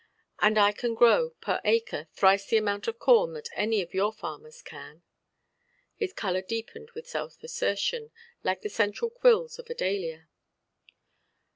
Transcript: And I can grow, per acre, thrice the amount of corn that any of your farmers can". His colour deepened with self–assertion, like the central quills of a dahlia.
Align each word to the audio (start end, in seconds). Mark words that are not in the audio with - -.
And 0.39 0.57
I 0.57 0.71
can 0.71 0.95
grow, 0.95 1.29
per 1.41 1.61
acre, 1.63 2.07
thrice 2.11 2.47
the 2.47 2.57
amount 2.57 2.87
of 2.87 2.97
corn 2.97 3.33
that 3.33 3.49
any 3.53 3.83
of 3.83 3.93
your 3.93 4.11
farmers 4.11 4.63
can". 4.63 5.03
His 5.95 6.11
colour 6.11 6.41
deepened 6.41 6.89
with 6.95 7.07
self–assertion, 7.07 8.09
like 8.43 8.61
the 8.61 8.69
central 8.69 9.11
quills 9.11 9.59
of 9.59 9.69
a 9.69 9.75
dahlia. 9.75 10.27